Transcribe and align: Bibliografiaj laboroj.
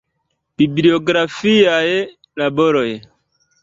Bibliografiaj 0.61 1.87
laboroj. 2.43 2.87